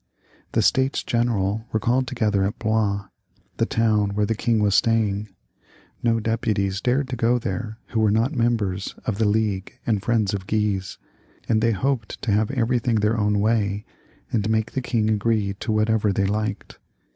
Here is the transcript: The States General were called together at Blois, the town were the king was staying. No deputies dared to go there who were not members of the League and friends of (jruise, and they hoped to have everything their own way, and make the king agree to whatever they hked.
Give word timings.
The 0.53 0.63
States 0.63 1.03
General 1.03 1.65
were 1.71 1.79
called 1.79 2.07
together 2.07 2.43
at 2.43 2.57
Blois, 2.57 3.05
the 3.57 3.67
town 3.67 4.15
were 4.15 4.25
the 4.25 4.33
king 4.33 4.57
was 4.57 4.73
staying. 4.73 5.29
No 6.01 6.19
deputies 6.19 6.81
dared 6.81 7.07
to 7.09 7.15
go 7.15 7.37
there 7.37 7.77
who 7.89 7.99
were 7.99 8.09
not 8.09 8.33
members 8.33 8.95
of 9.05 9.19
the 9.19 9.27
League 9.27 9.77
and 9.85 10.01
friends 10.01 10.33
of 10.33 10.47
(jruise, 10.47 10.97
and 11.47 11.61
they 11.61 11.71
hoped 11.73 12.19
to 12.23 12.31
have 12.31 12.49
everything 12.49 12.95
their 12.95 13.19
own 13.19 13.39
way, 13.39 13.85
and 14.31 14.49
make 14.49 14.71
the 14.71 14.81
king 14.81 15.07
agree 15.07 15.53
to 15.59 15.71
whatever 15.71 16.11
they 16.11 16.25
hked. 16.25 16.77